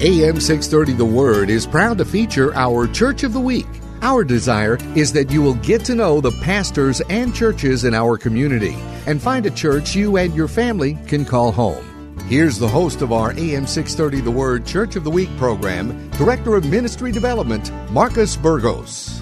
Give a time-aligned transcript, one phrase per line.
[0.00, 3.66] AM 630 The Word is proud to feature our Church of the Week.
[4.00, 8.16] Our desire is that you will get to know the pastors and churches in our
[8.16, 8.76] community
[9.06, 12.16] and find a church you and your family can call home.
[12.28, 16.54] Here's the host of our AM 630 The Word Church of the Week program, Director
[16.54, 19.20] of Ministry Development, Marcus Burgos.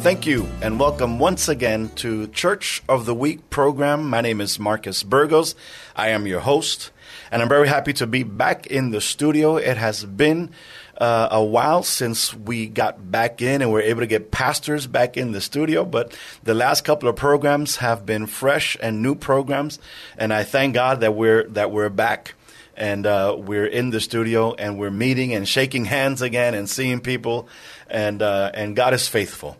[0.00, 4.10] Thank you, and welcome once again to Church of the Week program.
[4.10, 5.54] My name is Marcus Burgos.
[5.96, 6.90] I am your host,
[7.30, 9.56] and I'm very happy to be back in the studio.
[9.56, 10.50] It has been
[10.98, 15.16] uh, a while since we got back in and we're able to get pastors back
[15.16, 15.84] in the studio.
[15.84, 19.78] But the last couple of programs have been fresh and new programs,
[20.18, 22.34] and I thank God that we're that we're back
[22.76, 27.00] and uh, we're in the studio and we're meeting and shaking hands again and seeing
[27.00, 27.48] people,
[27.88, 29.56] and uh, and God is faithful.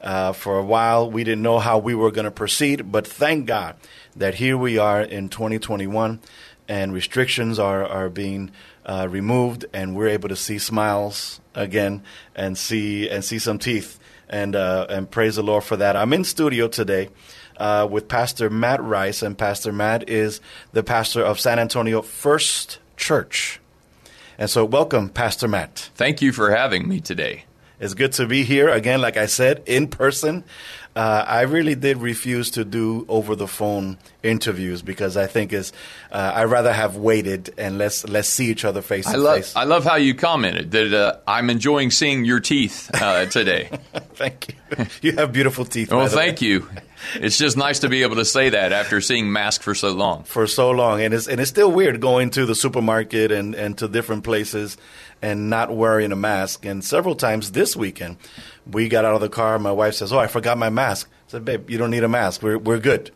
[0.00, 3.44] Uh, for a while, we didn't know how we were going to proceed, but thank
[3.44, 3.76] God
[4.16, 6.20] that here we are in 2021,
[6.70, 8.52] and restrictions are are being
[8.86, 12.02] uh, removed, and we're able to see smiles again
[12.36, 13.98] and see and see some teeth.
[14.28, 15.96] And uh, and praise the Lord for that.
[15.96, 17.08] I'm in studio today
[17.56, 20.40] uh, with Pastor Matt Rice, and Pastor Matt is
[20.72, 23.60] the pastor of San Antonio First Church.
[24.38, 25.90] And so, welcome, Pastor Matt.
[25.96, 27.44] Thank you for having me today.
[27.80, 30.44] It's good to be here again, like I said, in person.
[30.96, 35.72] Uh, I really did refuse to do over the phone interviews because I think is
[36.10, 39.36] uh, I'd rather have waited and let's let's see each other face I to love,
[39.36, 39.54] face.
[39.54, 43.68] I love how you commented that uh, I'm enjoying seeing your teeth uh, today.
[44.14, 44.86] thank you.
[45.00, 45.90] You have beautiful teeth.
[45.90, 46.26] well, by the way.
[46.26, 46.68] thank you.
[47.14, 50.24] It's just nice to be able to say that after seeing masks for so long.
[50.24, 53.76] for so long, and it's and it's still weird going to the supermarket and and
[53.78, 54.76] to different places
[55.22, 56.64] and not wearing a mask.
[56.64, 58.16] And several times this weekend,
[58.70, 59.58] we got out of the car.
[59.58, 62.08] My wife says, "Oh, I forgot my mask." I said, "Babe, you don't need a
[62.08, 62.42] mask.
[62.42, 63.10] We're we're good."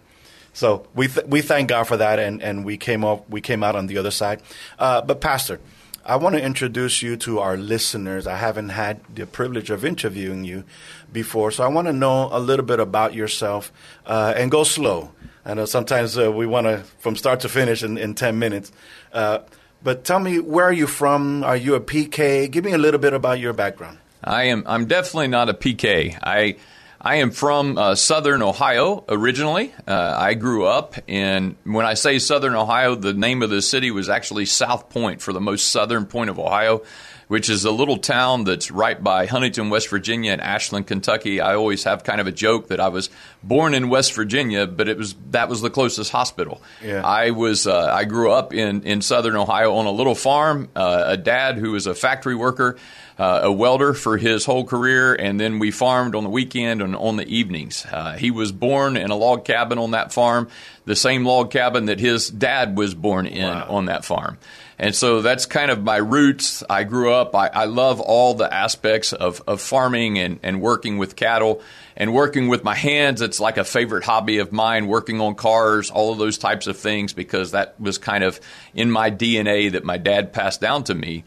[0.53, 3.63] So we th- we thank God for that, and, and we came off we came
[3.65, 4.41] out on the other side.
[4.79, 5.61] Uh, but Pastor,
[6.07, 8.27] I want to introduce you to our listeners.
[8.27, 10.65] I haven't had the privilege of interviewing you
[11.13, 13.73] before, so I want to know a little bit about yourself
[14.05, 15.13] uh, and go slow.
[15.47, 18.71] I know sometimes uh, we want to from start to finish in, in ten minutes.
[19.13, 19.41] Uh,
[19.83, 21.43] but tell me, where are you from?
[21.43, 22.51] Are you a PK?
[22.51, 23.99] Give me a little bit about your background.
[24.23, 24.65] I am.
[24.67, 26.19] I'm definitely not a PK.
[26.23, 26.57] I
[27.05, 29.75] I am from uh, Southern Ohio originally.
[29.87, 31.55] Uh, I grew up in.
[31.65, 35.35] When I say Southern Ohio, the name of the city was actually South Point for
[35.35, 36.83] the most southern point of Ohio,
[37.29, 41.43] which is a little town that's right by Huntington, West Virginia, and Ashland, Kentucky.
[41.43, 43.11] I always have kind of a joke that I was
[43.43, 46.63] born in West Virginia, but it was that was the closest hospital.
[46.83, 47.03] Yeah.
[47.05, 47.67] I was.
[47.67, 50.71] Uh, I grew up in in Southern Ohio on a little farm.
[50.75, 52.79] Uh, a dad who was a factory worker
[53.19, 56.97] uh, a welder for his whole career, and then we farmed on the weekend and
[56.97, 57.87] on the evenings.
[57.91, 60.49] Uh, he was born in a log cabin on that farm,
[60.85, 63.67] the same log cabin that his dad was born in Wow.
[63.69, 64.39] on that farm.
[64.77, 66.65] And so that's kind of my roots.
[66.69, 70.99] I grew up, I, I love all the aspects of, of farming and, and working
[70.99, 71.63] with cattle
[71.97, 73.23] and working with my hands.
[73.23, 76.77] It's like a favorite hobby of mine, working on cars, all of those types of
[76.77, 78.41] things, because that was kind of
[78.75, 81.23] in my DNA that my dad passed down to me.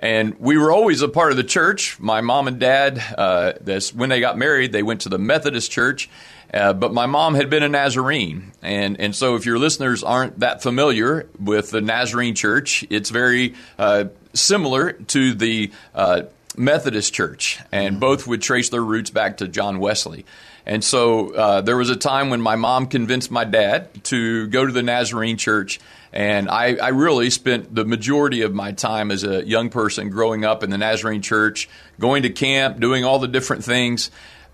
[0.00, 2.00] And we were always a part of the church.
[2.00, 5.70] My mom and dad, uh, this, when they got married, they went to the Methodist
[5.70, 6.08] church.
[6.52, 8.50] Uh, but my mom had been a Nazarene.
[8.62, 13.54] And, and so if your listeners aren't that familiar with the Nazarene church, it's very
[13.78, 16.22] uh, similar to the uh,
[16.56, 17.60] Methodist church.
[17.70, 20.24] And both would trace their roots back to John Wesley.
[20.70, 24.64] And so uh, there was a time when my mom convinced my dad to go
[24.64, 25.80] to the Nazarene church.
[26.12, 30.44] And I, I really spent the majority of my time as a young person growing
[30.44, 34.12] up in the Nazarene church, going to camp, doing all the different things,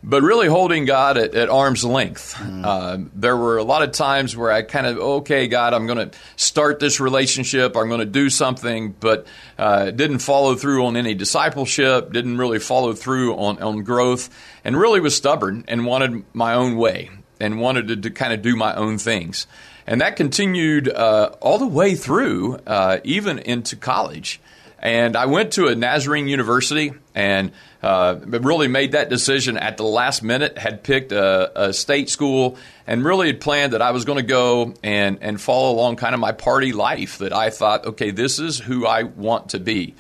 [0.09, 2.41] but really holding God at, at arm's length.
[2.41, 6.11] Uh, there were a lot of times where I kind of, okay, God, I'm going
[6.11, 9.27] to start this relationship, I'm going to do something, but
[9.59, 14.31] uh, didn't follow through on any discipleship, didn't really follow through on, on growth,
[14.65, 18.43] and really was stubborn and wanted my own way and wanted to, to kind of
[18.43, 19.49] do my own things.
[19.89, 24.41] And that continued uh, all the way through, uh, even into college.
[24.79, 27.53] And I went to a Nazarene University and
[27.83, 32.59] uh, really made that decision at the last minute, had picked a, a state school,
[32.87, 36.15] and really had planned that I was going to go and, and follow along kind
[36.15, 39.95] of my party life, that I thought, okay, this is who I want to be.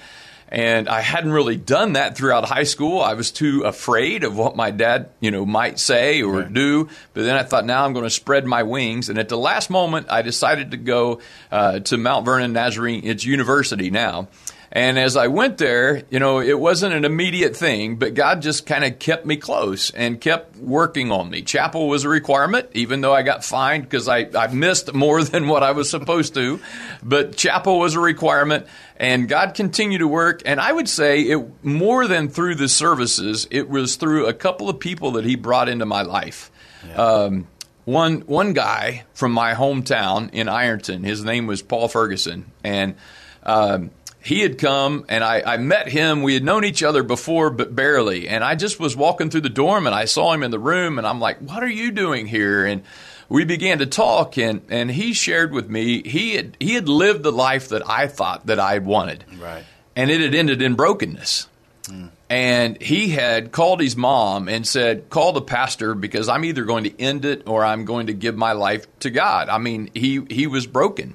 [0.48, 3.00] And I hadn't really done that throughout high school.
[3.00, 6.88] I was too afraid of what my dad, you know, might say or do.
[7.14, 9.08] But then I thought, now I'm going to spread my wings.
[9.08, 11.20] And at the last moment, I decided to go
[11.50, 13.00] uh, to Mount Vernon Nazarene.
[13.04, 14.28] It's university now.
[14.76, 18.66] And as I went there, you know, it wasn't an immediate thing, but God just
[18.66, 21.40] kind of kept me close and kept working on me.
[21.40, 25.48] Chapel was a requirement, even though I got fined because I, I missed more than
[25.48, 26.60] what I was supposed to.
[27.02, 28.66] But chapel was a requirement,
[28.98, 30.42] and God continued to work.
[30.44, 34.68] And I would say it more than through the services, it was through a couple
[34.68, 36.50] of people that He brought into my life.
[36.86, 36.96] Yeah.
[36.96, 37.46] Um,
[37.86, 42.96] one one guy from my hometown in Ironton, his name was Paul Ferguson, and
[43.42, 43.90] um,
[44.26, 46.24] he had come and I, I, met him.
[46.24, 48.28] We had known each other before, but barely.
[48.28, 50.98] And I just was walking through the dorm and I saw him in the room
[50.98, 52.66] and I'm like, what are you doing here?
[52.66, 52.82] And
[53.28, 57.22] we began to talk and, and he shared with me he had he had lived
[57.22, 59.24] the life that I thought that I wanted.
[59.38, 59.64] Right.
[59.94, 61.46] And it had ended in brokenness.
[61.84, 62.10] Mm.
[62.28, 66.82] And he had called his mom and said, Call the pastor because I'm either going
[66.82, 69.48] to end it or I'm going to give my life to God.
[69.48, 71.14] I mean, he, he was broken.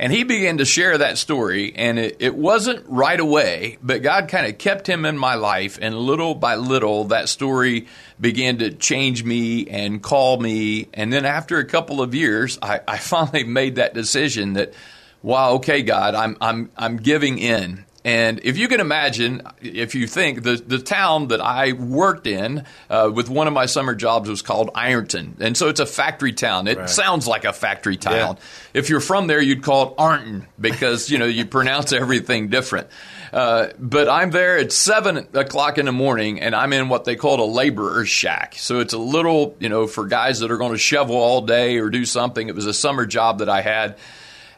[0.00, 4.28] And he began to share that story, and it, it wasn't right away, but God
[4.28, 7.88] kind of kept him in my life, and little by little, that story
[8.20, 10.86] began to change me and call me.
[10.94, 14.72] And then after a couple of years, I, I finally made that decision that,
[15.20, 17.84] wow, okay, God, I'm, I'm, I'm giving in.
[18.04, 22.64] And if you can imagine, if you think the, the town that I worked in
[22.88, 25.36] uh, with one of my summer jobs was called Ironton.
[25.40, 26.68] And so it's a factory town.
[26.68, 26.88] It right.
[26.88, 28.36] sounds like a factory town.
[28.36, 28.80] Yeah.
[28.80, 32.88] If you're from there, you'd call it Arnton because, you know, you pronounce everything different.
[33.32, 37.16] Uh, but I'm there at seven o'clock in the morning, and I'm in what they
[37.16, 38.54] call a laborer's shack.
[38.54, 41.76] So it's a little, you know, for guys that are going to shovel all day
[41.78, 42.48] or do something.
[42.48, 43.98] It was a summer job that I had,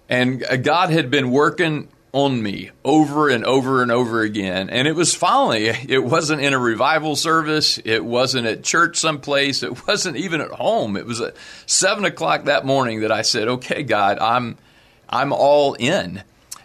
[0.09, 4.71] and God had been working on me over and over and over again.
[4.71, 7.79] And it was finally, it wasn't in a revival service.
[7.85, 9.63] It wasn't at church someplace.
[9.63, 10.97] It wasn't even at home.
[10.97, 11.37] It was at
[11.67, 14.59] seven o'clock that morning that I said, okay, God, I'm,
[15.09, 16.23] I'm all in.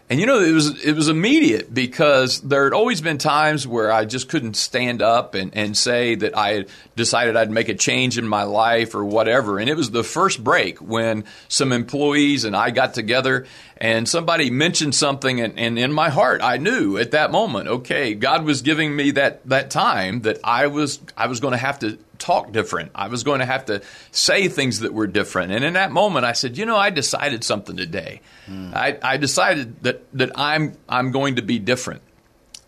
[0.07, 3.91] And you know, it was it was immediate because there had always been times where
[3.91, 7.73] I just couldn't stand up and, and say that I had decided I'd make a
[7.73, 9.57] change in my life or whatever.
[9.57, 13.47] And it was the first break when some employees and I got together
[13.77, 18.13] and somebody mentioned something and, and in my heart I knew at that moment, okay,
[18.13, 21.79] God was giving me that that time that I was I was going to have
[21.79, 22.91] to talk different.
[22.95, 23.81] I was going to have to
[24.11, 25.51] say things that were different.
[25.51, 28.21] And in that moment, I said, you know, I decided something today.
[28.47, 28.73] Mm.
[28.73, 32.01] I, I decided that, that I'm, I'm going to be different.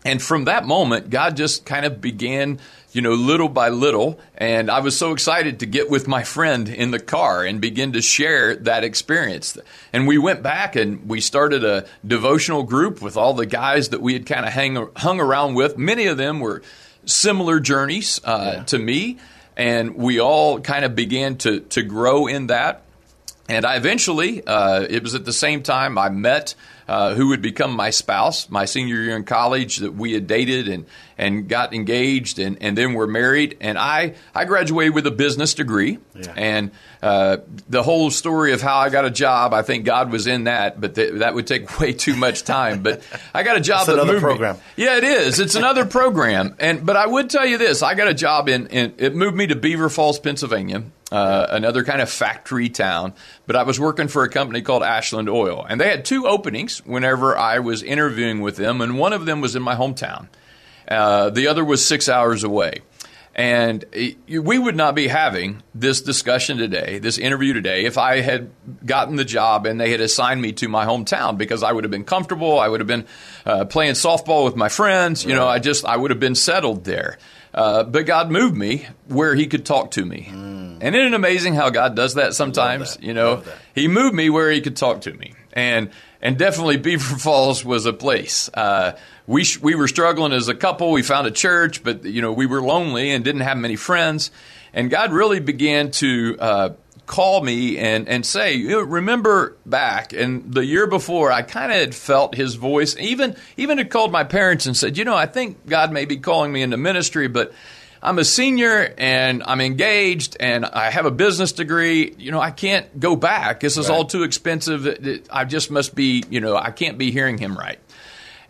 [0.04, 2.60] And from that moment, God just kind of began,
[2.92, 4.18] you know, little by little.
[4.36, 7.92] And I was so excited to get with my friend in the car and begin
[7.92, 9.58] to share that experience.
[9.92, 14.00] And we went back and we started a devotional group with all the guys that
[14.00, 15.76] we had kind of hang, hung around with.
[15.76, 16.62] Many of them were
[17.04, 18.64] similar journeys uh, yeah.
[18.64, 19.18] to me
[19.58, 22.82] and we all kind of began to to grow in that.
[23.50, 26.54] And I eventually, uh, it was at the same time I met
[26.88, 30.68] uh, who would become my spouse my senior year in college that we had dated
[30.68, 30.86] and,
[31.18, 33.58] and got engaged and, and then were married.
[33.60, 35.98] And I, I graduated with a business degree.
[36.14, 36.32] Yeah.
[36.36, 36.70] And
[37.02, 37.38] uh,
[37.68, 40.80] the whole story of how I got a job, I think God was in that,
[40.80, 42.82] but th- that would take way too much time.
[42.82, 43.02] But
[43.34, 44.56] I got a job That's another program.
[44.56, 44.62] Me.
[44.76, 45.40] Yeah, it is.
[45.40, 46.56] It's another program.
[46.58, 49.36] And but I would tell you this: I got a job in, in it moved
[49.36, 53.14] me to Beaver Falls, Pennsylvania uh, another kind of factory town.
[53.46, 56.84] But I was working for a company called Ashland Oil, and they had two openings
[56.84, 60.28] whenever I was interviewing with them, and one of them was in my hometown.
[60.86, 62.80] Uh, the other was six hours away.
[63.34, 63.84] And
[64.26, 68.50] we would not be having this discussion today, this interview today, if I had
[68.84, 71.90] gotten the job and they had assigned me to my hometown because I would have
[71.92, 72.58] been comfortable.
[72.58, 73.06] I would have been
[73.46, 75.24] uh, playing softball with my friends.
[75.24, 77.18] You know, I just, I would have been settled there.
[77.52, 80.28] Uh, but God moved me where He could talk to me.
[80.30, 80.78] Mm.
[80.80, 82.96] And isn't it amazing how God does that sometimes?
[82.96, 83.02] That.
[83.02, 83.42] You know,
[83.74, 85.34] He moved me where He could talk to me.
[85.52, 85.90] And
[86.20, 88.50] and definitely Beaver Falls was a place.
[88.52, 90.92] Uh, we sh- we were struggling as a couple.
[90.92, 94.30] We found a church, but you know we were lonely and didn't have many friends.
[94.72, 96.68] And God really began to uh,
[97.08, 101.72] call me and, and say, you know, remember back and the year before, I kind
[101.72, 102.96] of had felt his voice.
[102.98, 106.18] Even even had called my parents and said, you know, I think God may be
[106.18, 107.52] calling me into ministry, but
[108.00, 112.14] I'm a senior and I'm engaged and I have a business degree.
[112.16, 113.60] You know, I can't go back.
[113.60, 113.96] This is right.
[113.96, 115.24] all too expensive.
[115.30, 117.80] I just must be, you know, I can't be hearing him right.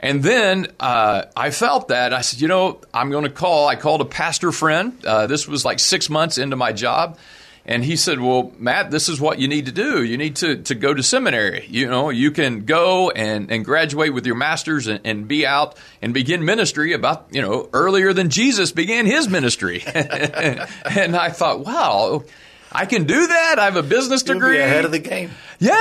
[0.01, 2.13] And then uh, I felt that.
[2.13, 3.67] I said, you know, I'm going to call.
[3.69, 5.05] I called a pastor friend.
[5.05, 7.19] Uh, this was like six months into my job.
[7.69, 10.03] And he said, Well, Matt, this is what you need to do.
[10.03, 11.67] You need to, to go to seminary.
[11.69, 15.77] You know, you can go and, and graduate with your master's and, and be out
[16.01, 19.83] and begin ministry about, you know, earlier than Jesus began his ministry.
[19.95, 22.25] and I thought, wow,
[22.73, 23.59] I can do that.
[23.59, 24.57] I have a business You'll degree.
[24.57, 25.31] be ahead of the game.
[25.59, 25.75] Yeah,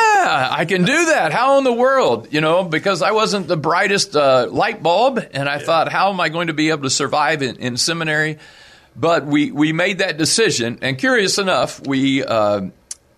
[0.51, 1.31] I can do that.
[1.31, 2.27] How in the world?
[2.31, 6.19] You know, because I wasn't the brightest uh, light bulb, and I thought, how am
[6.19, 8.39] I going to be able to survive in, in seminary?
[8.99, 12.61] But we, we made that decision, and curious enough, we uh,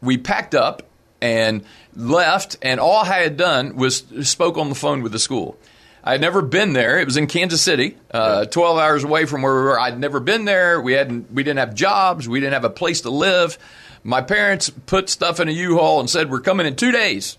[0.02, 0.84] we packed up
[1.22, 1.64] and
[1.96, 5.58] left, and all I had done was spoke on the phone with the school.
[6.04, 7.00] I had never been there.
[7.00, 9.80] It was in Kansas City, uh, 12 hours away from where we were.
[9.80, 10.80] I'd never been there.
[10.82, 11.32] We hadn't.
[11.32, 12.28] We didn't have jobs.
[12.28, 13.58] We didn't have a place to live.
[14.04, 17.38] My parents put stuff in a U-Haul and said, "We're coming in two days."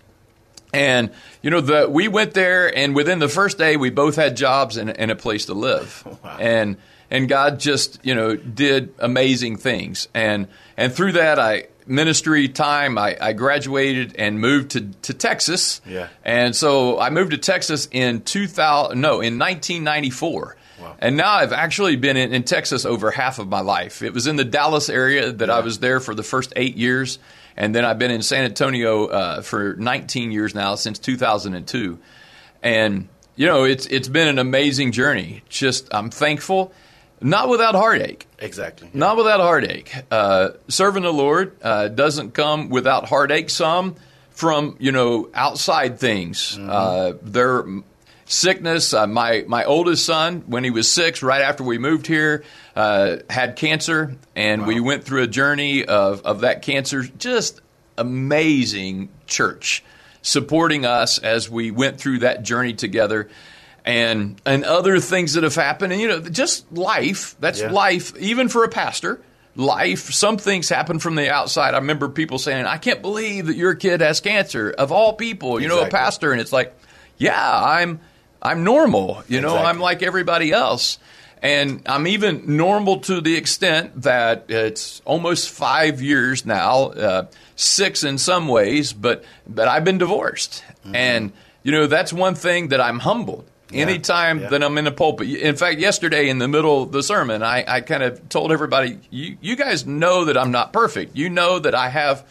[0.73, 4.37] And you know, the we went there, and within the first day, we both had
[4.37, 6.07] jobs and, and a place to live.
[6.23, 6.37] Wow.
[6.39, 6.77] And
[7.11, 10.07] and God just you know did amazing things.
[10.15, 15.81] And and through that, I ministry time, I, I graduated and moved to to Texas.
[15.85, 16.07] Yeah.
[16.23, 18.99] And so I moved to Texas in 2000.
[18.99, 20.57] No, in 1994.
[20.79, 20.95] Wow.
[20.97, 24.01] And now I've actually been in, in Texas over half of my life.
[24.01, 27.19] It was in the Dallas area that I was there for the first eight years,
[27.55, 31.99] and then I've been in San Antonio uh, for 19 years now since 2002.
[32.63, 35.43] And you know, it's it's been an amazing journey.
[35.49, 36.73] Just I'm thankful,
[37.21, 38.27] not without heartache.
[38.39, 38.89] Exactly.
[38.93, 39.93] Not without heartache.
[40.09, 43.49] Uh, serving the Lord uh, doesn't come without heartache.
[43.49, 43.95] Some
[44.31, 46.57] from you know outside things.
[46.57, 47.65] Uh, their
[48.25, 48.93] sickness.
[48.93, 52.43] Uh, my my oldest son, when he was six, right after we moved here,
[52.75, 57.03] uh, had cancer, and we went through a journey of of that cancer.
[57.03, 57.61] Just
[57.97, 59.83] amazing church
[60.21, 63.29] supporting us as we went through that journey together.
[63.83, 67.35] And and other things that have happened, and you know, just life.
[67.39, 67.71] That's Yeah.
[67.71, 69.19] life, even for a pastor.
[69.55, 70.13] Life.
[70.13, 71.73] Some things happen from the outside.
[71.73, 75.59] I remember people saying, "I can't believe that your kid has cancer." Of all people,
[75.59, 76.73] you know, a pastor, and it's like,
[77.17, 77.99] yeah, I'm
[78.41, 79.23] I'm normal.
[79.27, 80.99] You know, I'm like everybody else.
[81.43, 88.03] And I'm even normal to the extent that it's almost five years now, uh, six
[88.03, 91.31] in some ways, but but I've been divorced, and
[91.63, 93.45] you know that's one thing that I'm humbled.
[93.73, 94.49] Anytime yeah.
[94.49, 97.63] that I'm in the pulpit, in fact, yesterday in the middle of the sermon, I,
[97.67, 101.15] I kind of told everybody, you, you guys know that I'm not perfect.
[101.15, 102.25] You know that I have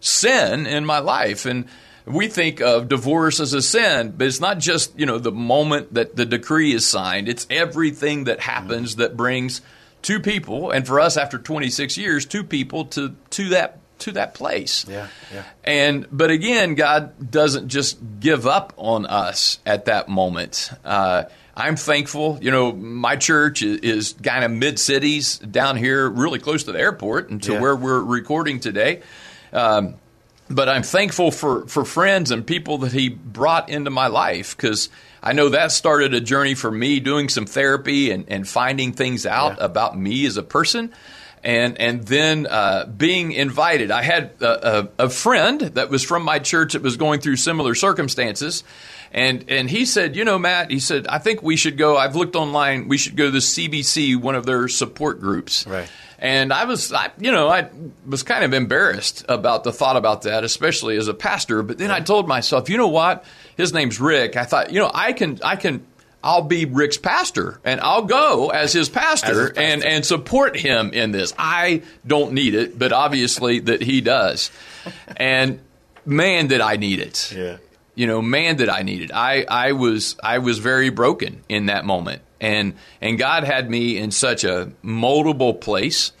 [0.00, 1.66] sin in my life, and
[2.04, 5.94] we think of divorce as a sin, but it's not just you know the moment
[5.94, 7.28] that the decree is signed.
[7.28, 9.02] It's everything that happens mm-hmm.
[9.02, 9.60] that brings
[10.02, 14.34] two people, and for us after 26 years, two people to to that to that
[14.34, 14.84] place.
[14.88, 15.44] Yeah, yeah.
[15.64, 20.70] And but again, God doesn't just give up on us at that moment.
[20.84, 21.24] Uh,
[21.56, 22.38] I'm thankful.
[22.42, 26.72] You know, my church is, is kind of mid cities down here, really close to
[26.72, 27.60] the airport, and to Yeah.
[27.60, 29.02] where we're recording today.
[29.52, 29.94] Um,
[30.48, 34.90] but I'm thankful for, for friends and people that he brought into my life because
[35.22, 39.26] I know that started a journey for me doing some therapy and, and finding things
[39.26, 39.64] out Yeah.
[39.64, 40.92] about me as a person.
[41.46, 43.92] And, and then uh, being invited.
[43.92, 47.36] I had a, a, a friend that was from my church that was going through
[47.36, 48.64] similar circumstances.
[49.12, 51.96] And, and he said, You know, Matt, he said, I think we should go.
[51.96, 52.88] I've looked online.
[52.88, 55.68] We should go to the CBC, one of their support groups.
[55.68, 55.88] Right.
[56.18, 57.68] And I was, I, you know, I
[58.06, 61.62] was kind of embarrassed about the thought about that, especially as a pastor.
[61.62, 63.24] But then I told myself, you know what?
[63.56, 64.36] His name's Rick.
[64.36, 65.86] I thought, you know, I can, I can,
[66.26, 69.60] I'll be Rick's pastor, and I'll go as his pastor, As his pastor.
[69.62, 71.32] and and support him in this.
[71.38, 74.50] I don't need it, but obviously that he does.
[75.16, 75.60] And
[76.04, 77.56] man, did I need it Yeah.
[77.94, 79.10] you know, man, did I need it.
[79.14, 83.96] I, I was I was very broken in that moment, and and God had me
[83.96, 86.12] in such a moldable place.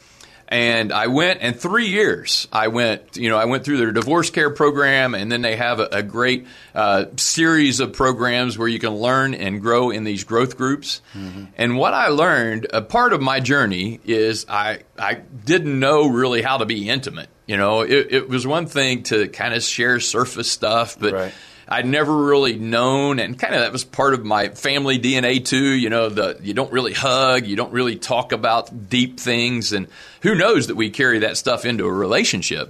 [0.48, 3.16] And I went, and three years I went.
[3.16, 6.02] You know, I went through their divorce care program, and then they have a, a
[6.04, 11.00] great uh, series of programs where you can learn and grow in these growth groups.
[11.56, 16.42] And what I learned, a part of my journey is I I didn't know really
[16.42, 17.28] how to be intimate.
[17.46, 21.32] You know, it, it was one thing to kind of share surface stuff, but Right.
[21.68, 25.72] I'd never really known, and kind of that was part of my family DNA too.
[25.72, 29.88] You know, the you don't really hug, you don't really talk about deep things, and
[30.22, 32.68] who knows that we carry that stuff into a relationship.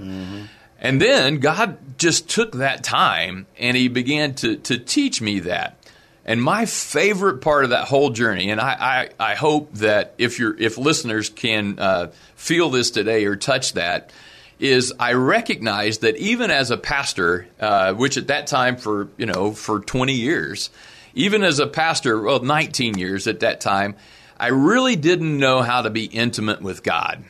[0.78, 5.76] And then God just took that time and He began to to teach me that.
[6.24, 10.40] And my favorite part of that whole journey, and I, I, I hope that if
[10.40, 14.10] you're if listeners can uh, feel this today or touch that,
[14.58, 19.26] is I recognize that even as a pastor, uh, which at that time for you
[19.26, 20.70] know for 20 years,
[21.14, 23.96] even as a pastor, well 19 years at that time,
[24.38, 27.24] I really didn't know how to be intimate with God.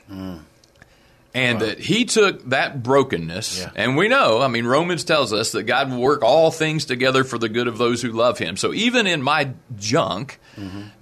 [1.34, 3.70] And that he took that brokenness, Yeah.
[3.76, 7.24] and we know, I mean, Romans tells us that God will work all things together
[7.24, 8.56] for the good of those who love him.
[8.56, 10.40] So even in my junk,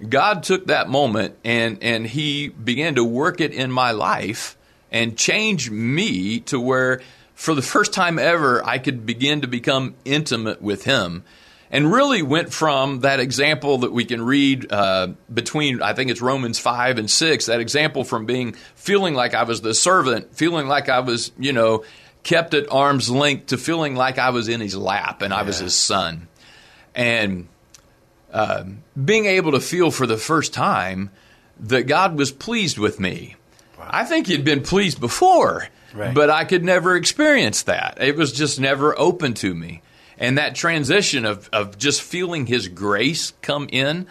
[0.09, 4.57] God took that moment and, and he began to work it in my life
[4.95, 7.01] and change me to where
[7.33, 11.25] for the first time ever I could begin to become intimate with him
[11.69, 16.21] and really went from that example that we can read uh, between I think it's
[16.21, 17.47] Romans five and six.
[17.47, 21.51] That example from being feeling like I was the servant, feeling like I was you
[21.51, 21.83] know
[22.23, 25.59] kept at arm's length, to feeling like I was in his lap and I was
[25.59, 26.29] his son,
[26.95, 27.49] and
[28.31, 28.63] uh,
[29.03, 31.11] being able to feel for the first time
[31.59, 33.35] that God was pleased with me.
[33.89, 36.13] I think He'd been pleased before, right.
[36.13, 37.97] but I could never experience that.
[38.01, 39.81] It was just never open to me
[40.17, 44.07] and that transition of, of just feeling his grace come in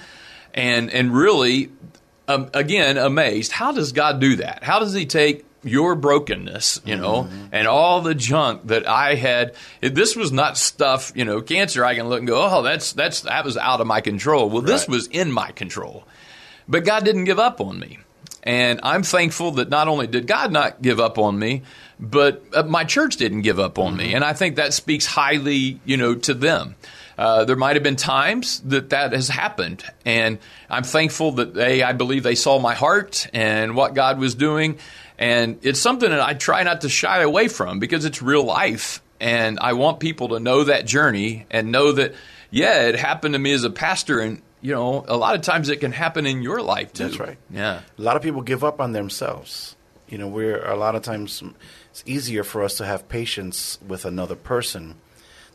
[0.52, 1.70] and and really
[2.28, 6.94] um, again amazed how does god do that how does he take your brokenness you
[6.94, 7.46] know mm-hmm.
[7.52, 11.94] and all the junk that i had this was not stuff you know cancer i
[11.94, 14.66] can look and go oh that's that's that was out of my control well right.
[14.66, 16.06] this was in my control
[16.68, 17.98] but god didn't give up on me
[18.44, 21.62] and I'm thankful that not only did God not give up on me,
[21.98, 24.08] but uh, my church didn't give up on me.
[24.08, 24.16] Mm-hmm.
[24.16, 26.76] And I think that speaks highly, you know, to them.
[27.16, 31.82] Uh, there might have been times that that has happened, and I'm thankful that they,
[31.82, 34.78] I believe, they saw my heart and what God was doing,
[35.16, 39.00] and it's something that I try not to shy away from because it's real life,
[39.20, 42.14] and I want people to know that journey and know that,
[42.50, 45.68] yeah, it happened to me as a pastor, and you know, a lot of times
[45.68, 47.04] it can happen in your life too.
[47.04, 47.36] That's right.
[47.50, 47.82] Yeah.
[47.98, 49.76] A lot of people give up on themselves.
[50.08, 51.42] You know, we're a lot of times
[51.90, 54.94] it's easier for us to have patience with another person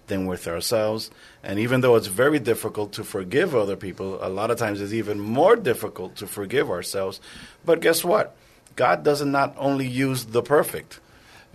[0.06, 1.10] than with ourselves.
[1.42, 4.94] And even though it's very difficult to forgive other people, a lot of times it's
[4.94, 7.20] even more difficult to forgive ourselves.
[7.66, 8.36] But guess what?
[8.76, 11.00] God doesn't not only use the perfect.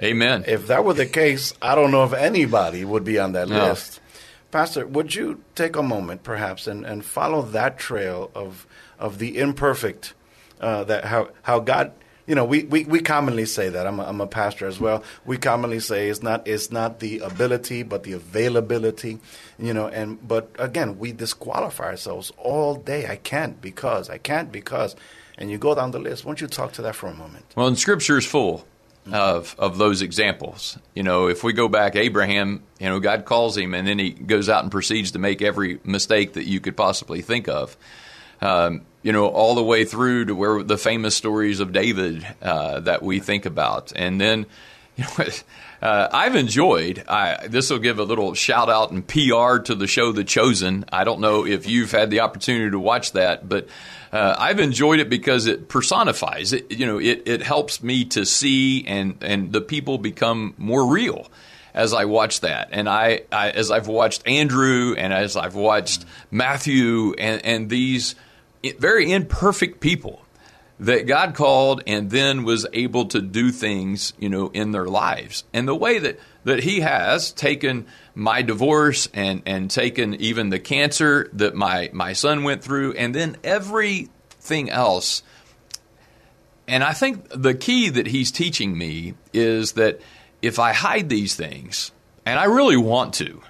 [0.03, 0.43] Amen.
[0.49, 3.69] If that were the case, I don't know if anybody would be on that no.
[3.69, 4.01] list.
[4.55, 8.69] Pastor, would you take a moment, perhaps, and, and follow that trail of
[9.01, 10.15] of the imperfect,
[10.61, 11.91] uh, that how how God,
[12.25, 13.85] you know, we, we, we commonly say that.
[13.85, 15.03] I'm a, I'm a pastor as well.
[15.25, 19.19] We commonly say it's not it's not the ability, but the availability,
[19.59, 19.89] you know.
[19.89, 23.09] And but again, we disqualify ourselves all day.
[23.09, 24.95] I can't because I can't because,
[25.37, 26.25] and you go down the list.
[26.25, 27.45] Why don't you talk to that for a moment?
[27.57, 28.65] Well, and Scripture is full
[29.13, 30.79] of of those examples.
[30.95, 34.11] You know, if we go back, Abraham, you know, God calls him, and then he
[34.11, 37.77] goes out and proceeds to make every mistake that you could possibly think of.
[38.41, 42.81] Um, you know, all the way through to where the famous stories of David uh,
[42.81, 44.47] that we think about, and then.
[44.97, 45.25] You know,
[45.83, 47.05] uh, I've enjoyed.
[47.49, 50.85] this will give a little shout out and PR to the show The Chosen.
[50.93, 53.69] I don't know if you've had the opportunity to watch that, but
[54.13, 56.71] uh, I've enjoyed it because it personifies it.
[56.71, 61.29] You know, it, it helps me to see and and the people become more real
[61.75, 62.69] as I watch that.
[62.71, 68.15] And I, I as I've watched Andrew and as I've watched Matthew and and these
[68.79, 70.24] very imperfect people
[70.81, 75.45] that God called and then was able to do things, you know, in their lives.
[75.53, 80.59] And the way that, that He has taken my divorce and, and taken even the
[80.59, 85.23] cancer that my, my son went through, and then everything else.
[86.67, 90.01] And I think the key that he's teaching me is that
[90.41, 91.93] if I hide these things,
[92.25, 93.43] and I really want to,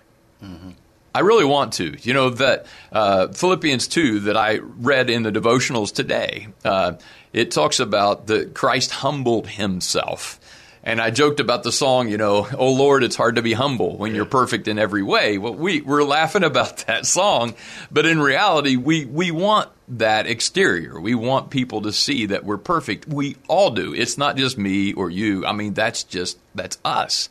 [0.42, 0.70] mm-hmm.
[1.14, 1.96] I really want to.
[2.00, 6.94] You know, that uh, Philippians 2 that I read in the devotionals today, uh,
[7.32, 10.40] it talks about that Christ humbled himself.
[10.86, 13.96] And I joked about the song, you know, oh Lord, it's hard to be humble
[13.96, 15.38] when you're perfect in every way.
[15.38, 17.54] Well, we, we're laughing about that song,
[17.90, 21.00] but in reality, we, we want that exterior.
[21.00, 23.08] We want people to see that we're perfect.
[23.08, 23.94] We all do.
[23.94, 25.46] It's not just me or you.
[25.46, 27.30] I mean, that's just, that's us.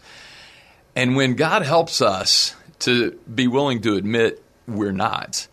[0.96, 5.48] And when God helps us to be willing to admit we're not,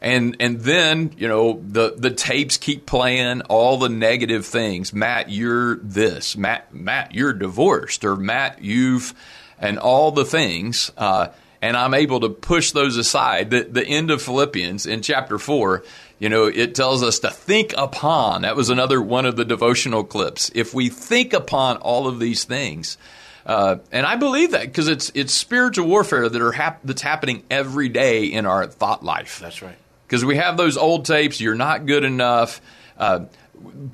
[0.00, 4.92] and and then you know the the tapes keep playing all the negative things.
[4.92, 6.36] Matt, you're this.
[6.36, 9.14] Matt, Matt, you're divorced, or Matt, you've
[9.58, 10.90] and all the things.
[10.98, 11.28] Uh,
[11.62, 13.50] and I'm able to push those aside.
[13.50, 15.84] The, the end of Philippians in chapter four,
[16.18, 18.42] you know, it tells us to think upon.
[18.42, 20.50] That was another one of the devotional clips.
[20.54, 22.98] If we think upon all of these things,
[23.46, 27.42] uh, and I believe that because it's it's spiritual warfare that are hap- that's happening
[27.50, 29.38] every day in our thought life.
[29.40, 29.76] That's right
[30.12, 31.40] because we have those old tapes.
[31.40, 32.60] You're not good enough.
[32.98, 33.20] Uh,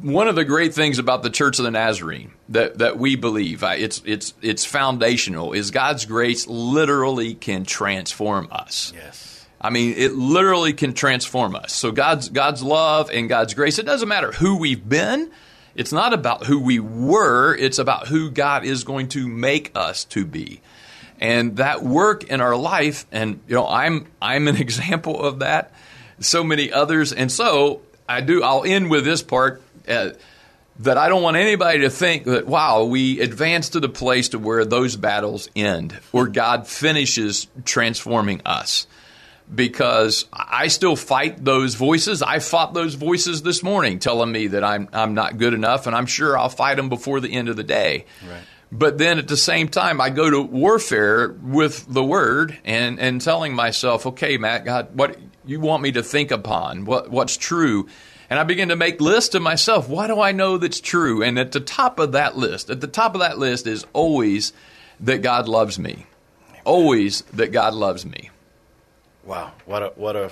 [0.02, 3.62] one of the great things about the Church of the Nazarene that, that we believe
[3.62, 8.92] uh, it's it's it's foundational is God's grace literally can transform us.
[8.96, 9.46] Yes.
[9.60, 11.72] I mean, it literally can transform us.
[11.72, 13.78] So God's God's love and God's grace.
[13.78, 15.30] It doesn't matter who we've been.
[15.74, 17.54] It's not about who we were.
[17.54, 20.60] It's about who God is going to make us to be.
[21.20, 25.72] And that work in our life, and you know, I'm I'm an example of that
[26.20, 27.12] so many others.
[27.12, 28.42] And so I do.
[28.42, 29.62] I'll end with this part.
[29.86, 30.10] Uh,
[30.80, 34.38] that I don't want anybody to think that wow we advance to the place to
[34.38, 38.86] where those battles end where God finishes transforming us
[39.54, 42.22] because I still fight those voices.
[42.22, 45.96] I fought those voices this morning telling me that I'm I'm not good enough and
[45.96, 48.04] I'm sure I'll fight them before the end of the day.
[48.28, 48.42] Right.
[48.70, 53.20] But then at the same time, I go to warfare with the word and, and
[53.20, 57.88] telling myself, okay, Matt, God, what you want me to think upon, what, what's true.
[58.28, 59.88] And I begin to make lists to myself.
[59.88, 61.22] Why do I know that's true?
[61.22, 64.52] And at the top of that list, at the top of that list is always
[65.00, 66.04] that God loves me.
[66.64, 68.28] Always that God loves me.
[69.28, 70.30] Wow, what a what a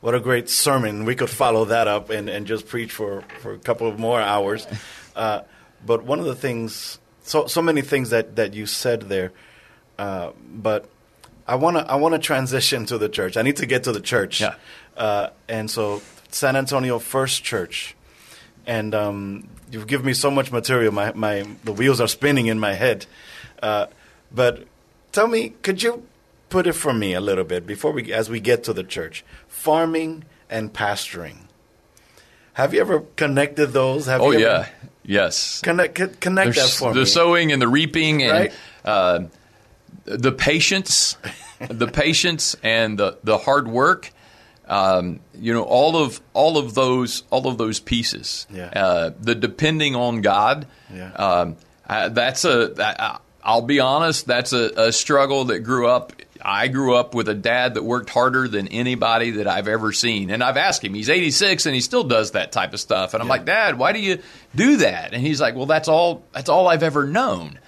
[0.00, 1.04] what a great sermon!
[1.04, 4.20] We could follow that up and, and just preach for, for a couple of more
[4.20, 4.66] hours.
[5.16, 5.42] Uh,
[5.86, 9.32] but one of the things, so so many things that, that you said there,
[9.98, 10.90] uh, but
[11.48, 13.38] I wanna I wanna transition to the church.
[13.38, 14.42] I need to get to the church.
[14.42, 14.56] Yeah.
[14.94, 17.96] Uh, and so San Antonio First Church,
[18.66, 20.92] and um, you've given me so much material.
[20.92, 23.06] My my the wheels are spinning in my head.
[23.62, 23.86] Uh,
[24.30, 24.66] but
[25.12, 26.02] tell me, could you
[26.56, 29.24] put it for me a little bit before we as we get to the church?
[29.46, 31.36] Farming and pastoring.
[32.54, 34.06] Have you ever connected those?
[34.06, 34.68] Have Oh you yeah, ever
[35.04, 35.60] yes.
[35.60, 37.00] connect co- connect that for the me?
[37.00, 38.52] The sowing and the reaping and Right.
[38.86, 39.18] uh,
[40.06, 41.18] the patience,
[41.68, 44.10] the patience and the, the hard work.
[44.68, 48.46] Um, you know, all of all of those all of those pieces.
[48.50, 48.70] Yeah.
[48.74, 50.66] Uh, the depending on God.
[50.92, 51.12] Yeah.
[51.12, 52.72] Um, uh, that's a.
[52.78, 54.26] I, I'll be honest.
[54.26, 56.14] That's a, a struggle that grew up.
[56.48, 60.30] I grew up with a dad that worked harder than anybody that I've ever seen.
[60.30, 63.14] And I've asked him, he's 86 and he still does that type of stuff.
[63.14, 63.32] And I'm Yeah.
[63.32, 64.18] like, Dad, why do you
[64.54, 65.12] do that?
[65.12, 67.58] And he's like, Well, that's all that's all I've ever known.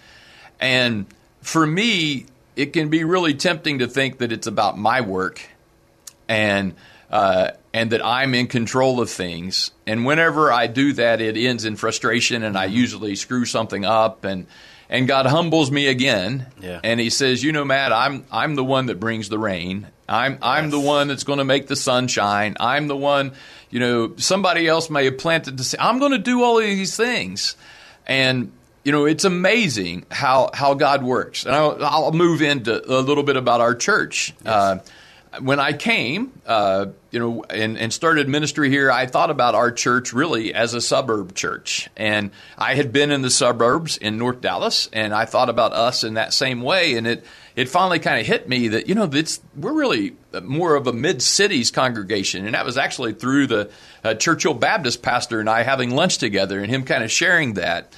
[0.61, 1.07] And
[1.43, 5.41] for me, it can be really tempting to think that it's about my work
[6.29, 6.75] and
[7.11, 9.71] uh, and that I'm in control of things.
[9.87, 14.25] And whenever I do that, it ends in frustration, and I usually screw something up.
[14.25, 14.47] And
[14.91, 16.81] and God humbles me again, Yeah.
[16.83, 19.87] and He says, "You know, Matt, I'm I'm the one that brings the rain.
[20.09, 22.57] I'm I'm the one that's going to make the sun shine.
[22.61, 23.33] I'm the one.
[23.71, 25.65] You know, somebody else may have planted the.
[25.65, 27.57] se- I'm going to do all of these things,
[28.07, 28.53] and."
[28.85, 31.45] You know, it's amazing how, how God works.
[31.45, 34.33] And I'll, I'll move into a little bit about our church.
[34.47, 34.79] Uh,
[35.41, 39.71] when I came, uh, you know, and, and started ministry here, I thought about our
[39.71, 41.89] church really as a suburb church.
[41.97, 46.03] And I had been in the suburbs in North Dallas, and I thought about us
[46.05, 46.95] in that same way.
[46.95, 47.25] And it,
[47.57, 50.93] it finally kind of hit me that, you know, it's, we're really more of a
[50.93, 52.47] mid cities congregation.
[52.47, 53.71] And that was actually through the
[54.05, 57.95] uh, Churchill Baptist pastor and I having lunch together and him kind of sharing that.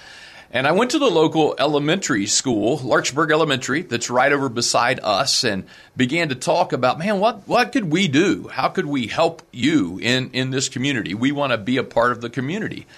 [0.52, 5.44] And I went to the local elementary school, Larkspur Elementary, that's right over beside us,
[5.44, 5.64] and
[5.96, 8.48] began to talk about, man, what, what could we do?
[8.48, 11.14] How could we help you in, in this community?
[11.14, 12.88] We want to be a part of the community.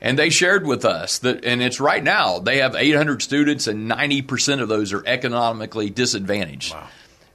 [0.00, 3.88] And they shared with us that, and it's right now, they have 800 students, and
[3.88, 6.74] 90% of those are economically disadvantaged.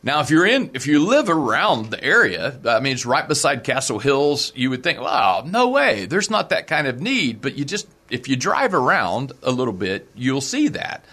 [0.03, 3.63] Now, if you're in, if you live around the area, I mean, it's right beside
[3.63, 7.39] Castle Hills, you would think, wow, no way, there's not that kind of need.
[7.39, 11.03] But you just, if you drive around a little bit, you'll see that.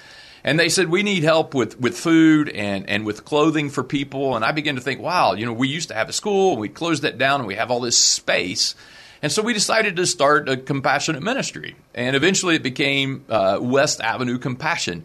[0.45, 4.37] And they said, we need help with, with food and, and with clothing for people.
[4.37, 6.61] And I began to think, wow, you know, we used to have a school and
[6.61, 8.75] we closed that down and we have all this space.
[9.21, 11.77] And so we decided to start a compassionate ministry.
[11.95, 15.05] And eventually it became uh, West Avenue Compassion.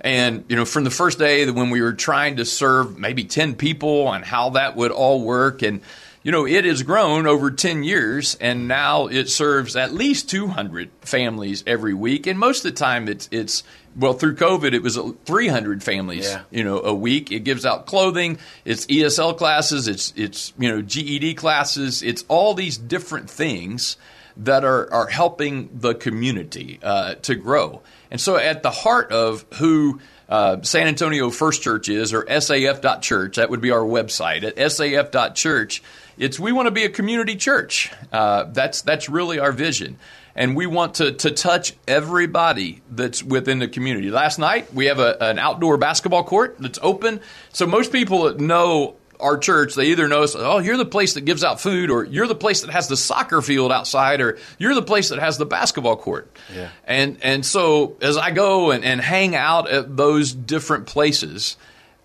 [0.00, 3.56] And, you know, from the first day when we were trying to serve maybe 10
[3.56, 5.62] people and how that would all work.
[5.62, 5.82] And,
[6.22, 10.90] you know, it has grown over 10 years and now it serves at least 200
[11.00, 12.26] families every week.
[12.26, 13.62] And most of the time it's, it's,
[13.96, 16.42] well, through COVID, it was 300 families, Yeah.
[16.50, 17.32] you know, a week.
[17.32, 22.54] It gives out clothing, it's ESL classes, it's, it's, you know, GED classes, it's all
[22.54, 23.96] these different things
[24.36, 27.82] that are, are helping the community uh, to grow.
[28.10, 33.36] And so, at the heart of who uh, San Antonio First Church is, or SAF.church,
[33.36, 35.82] that would be our website at SAF.church.
[36.20, 37.90] It's we want to be a community church.
[38.12, 39.98] Uh, that's that's really our vision,
[40.34, 44.10] and we want to to touch everybody that's within the community.
[44.10, 47.20] Last night we have a, an outdoor basketball court that's open,
[47.54, 51.14] so most people that know our church, they either know us, oh, you're the place
[51.14, 54.38] that gives out food, or you're the place that has the soccer field outside, or
[54.58, 56.30] you're the place that has the basketball court.
[56.54, 56.68] Yeah.
[56.84, 61.56] And and so as I go and, and hang out at those different places,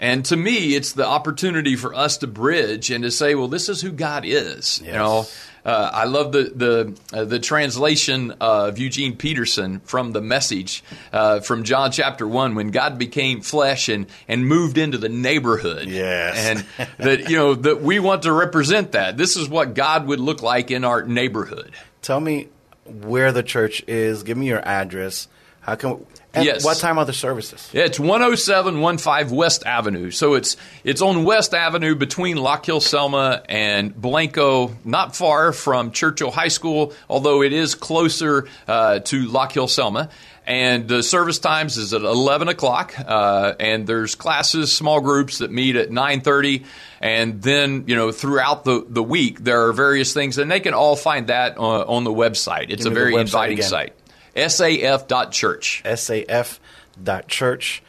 [0.06, 3.70] and to me, it's the opportunity for us to bridge and to say, well, this
[3.70, 4.80] is who God is.
[4.86, 5.26] You know,
[5.66, 11.40] uh, I love the the uh, the translation of Eugene Peterson from the Message uh,
[11.40, 15.88] from John chapter one when God became flesh and and moved into the neighborhood.
[15.88, 16.38] Yes.
[16.78, 19.18] and that you know that we want to represent that.
[19.18, 21.72] This is what God would look like in our neighborhood.
[22.04, 22.50] Tell me,
[22.86, 24.22] where the church is.
[24.22, 25.28] Give me your address.
[25.62, 26.06] How can?
[26.36, 26.66] And Yes.
[26.66, 27.70] What time are the services?
[27.74, 30.12] It's 10715 West Avenue.
[30.12, 35.92] So it's it's on West Avenue between Lock Hill Selma and Blanco, not far from
[35.92, 40.10] Churchill High School, although it is closer uh, to Lock Hill Selma.
[40.48, 45.50] And the service times is at 11 o'clock, uh, and there's classes, small groups that
[45.50, 46.66] meet at 9:30,
[47.02, 50.76] and then you know throughout the, the week there are various things, and they can
[50.76, 52.70] all find that on, on the website.
[52.70, 53.70] It's a very inviting again.
[53.70, 53.94] site.
[54.36, 55.84] saf.church.
[55.86, 57.84] saf.church.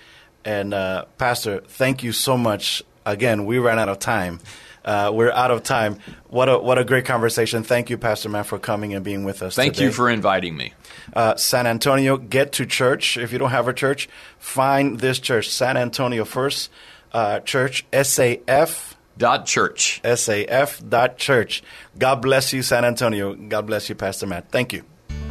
[0.45, 2.83] And uh, Pastor, thank you so much.
[3.05, 4.41] Again, we ran out of time.
[4.85, 5.99] Uh, we're out of time.
[6.29, 7.65] What a what a great conversation.
[7.65, 9.57] Thank you, Pastor Matt, for coming and being with us.
[9.57, 9.87] Thank today.
[9.87, 10.75] you for inviting me.
[11.13, 12.17] uh, San Antonio.
[12.17, 13.17] Get to church.
[13.17, 16.71] If you don't have a church, find this church, San Antonio First
[17.13, 18.93] uh, Church, SAF.
[19.19, 20.01] Dot church.
[20.05, 21.63] SAF dot church.
[21.99, 23.35] God bless you, San Antonio.
[23.35, 24.51] God bless you, Pastor Matt.
[24.53, 24.85] Thank you.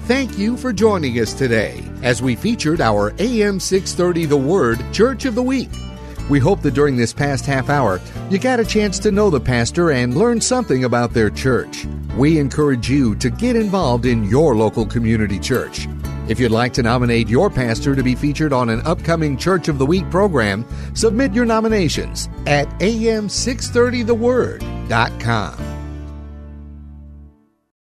[0.06, 5.26] Thank you for joining us today as we featured our AM 630 The Word Church
[5.26, 5.72] of the Week.
[6.30, 9.39] We hope that during this past half hour, you got a chance to know the
[9.39, 11.88] pastor and learn something about their church.
[12.15, 15.88] We encourage you to get involved in your local community church.
[16.28, 19.80] If you'd like to nominate your pastor to be featured on an upcoming Church of
[19.80, 25.74] the Week program, submit your nominations at am630theword.com.